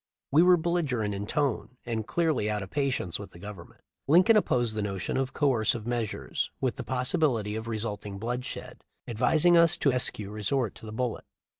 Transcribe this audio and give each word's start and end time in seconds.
We 0.31 0.41
were 0.41 0.57
belligerent 0.57 1.13
in 1.13 1.27
tone, 1.27 1.77
and 1.85 2.07
clearly 2.07 2.49
out 2.49 2.63
of 2.63 2.71
patience 2.71 3.19
with 3.19 3.33
the 3.33 3.37
Government. 3.39 3.81
Lincoln 4.07 4.35
opposed 4.35 4.73
the 4.73 4.81
notion 4.81 5.15
of 5.15 5.31
coercive 5.31 5.85
measures 5.85 6.49
with 6.59 6.77
the 6.77 6.83
possibility 6.83 7.55
of 7.55 7.67
resulting 7.67 8.17
bloodshed, 8.17 8.83
advising 9.07 9.55
us 9.55 9.77
to 9.77 9.91
eschew 9.91 10.31
resort 10.31 10.73
to 10.73 10.87
the 10.87 10.91
bullet. 10.91 11.25